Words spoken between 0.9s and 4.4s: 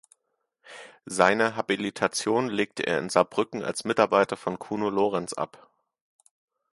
Seine Habilitation legte er in Saarbrücken als Mitarbeiter